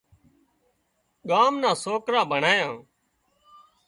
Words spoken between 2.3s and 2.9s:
ڀڻيان